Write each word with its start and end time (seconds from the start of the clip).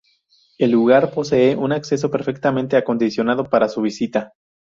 El 0.57 0.71
lugar 0.71 1.11
posee 1.11 1.55
un 1.55 1.71
acceso 1.73 2.09
perfectamente 2.09 2.75
acondicionado 2.75 3.43
para 3.47 3.69
su 3.69 3.83
visita. 3.83 4.33